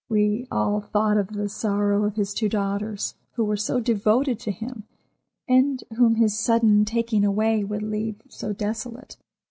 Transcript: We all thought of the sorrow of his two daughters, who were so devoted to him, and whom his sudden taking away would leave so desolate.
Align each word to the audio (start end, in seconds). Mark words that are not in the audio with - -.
We 0.09 0.47
all 0.49 0.81
thought 0.81 1.17
of 1.17 1.27
the 1.33 1.47
sorrow 1.47 2.05
of 2.05 2.15
his 2.15 2.33
two 2.33 2.49
daughters, 2.49 3.13
who 3.33 3.45
were 3.45 3.55
so 3.55 3.79
devoted 3.79 4.39
to 4.39 4.51
him, 4.51 4.85
and 5.47 5.83
whom 5.95 6.15
his 6.15 6.39
sudden 6.39 6.85
taking 6.85 7.23
away 7.23 7.63
would 7.63 7.83
leave 7.83 8.23
so 8.27 8.51
desolate. 8.51 9.17